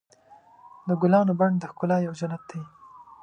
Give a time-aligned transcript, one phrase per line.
[0.87, 2.61] د ګلانو بڼ د ښکلا یو جنت دی.